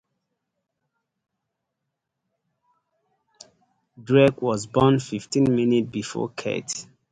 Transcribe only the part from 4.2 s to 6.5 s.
was born fifteen minutes before